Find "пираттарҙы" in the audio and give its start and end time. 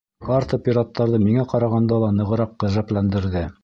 0.67-1.21